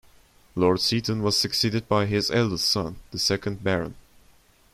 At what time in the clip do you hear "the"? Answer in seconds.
3.11-3.19